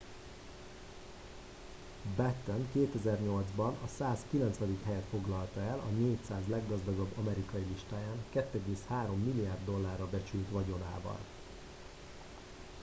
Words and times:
batten 2.15 2.65
2008 2.71 3.47
ban 3.55 3.75
a 3.83 3.87
190. 3.97 4.77
helyet 4.85 5.03
foglalta 5.11 5.61
el 5.61 5.79
a 5.79 5.91
400 5.97 6.41
leggazdagabb 6.47 7.13
amerikai 7.19 7.65
listáján 7.71 8.23
2,3 8.35 9.15
milliárd 9.23 9.65
dollárra 9.65 10.07
becsült 10.09 10.49
vagyonával 10.49 11.17